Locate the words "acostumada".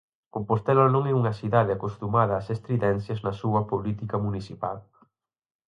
1.73-2.39